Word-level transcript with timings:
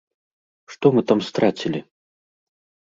Што 0.75 0.85
мы 0.95 1.01
там 1.11 1.19
страцілі? 1.29 1.79